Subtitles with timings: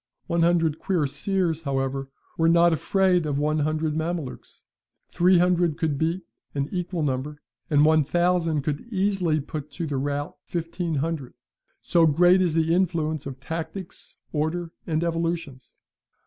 [0.25, 4.63] One hundred cuirassiers, however were not afraid of one hundred Mamelukes;
[5.09, 6.23] three hundred could beat;
[6.55, 7.39] an equal number,
[7.69, 11.35] and one thousand could easily put to the rout fifteen hundred,
[11.83, 15.75] so great is the influence of tactics, order, and evolutions!